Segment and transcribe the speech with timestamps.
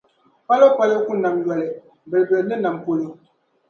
[0.47, 1.67] Palo palo ku nam yoli,
[2.09, 3.07] bilibili ni nam palo.